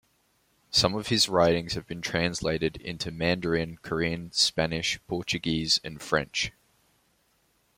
Some 0.71 0.95
of 0.95 1.09
his 1.09 1.29
writings 1.29 1.75
have 1.75 1.85
been 1.85 2.01
translated 2.01 2.77
into 2.77 3.11
Mandarin, 3.11 3.77
Korean, 3.83 4.31
Spanish, 4.31 4.99
Portuguese 5.07 5.79
and 5.83 6.01
French. 6.01 6.51